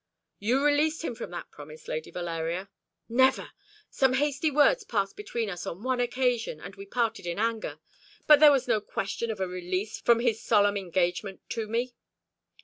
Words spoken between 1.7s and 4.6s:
Lady Valeria." "Never. Some hasty